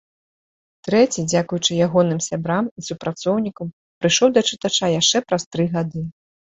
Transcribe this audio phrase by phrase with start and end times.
[0.87, 3.73] Трэці, дзякуючы ягоным сябрам і супрацоўнікам,
[4.03, 6.01] прыйшоў да чытача яшчэ праз тры гады.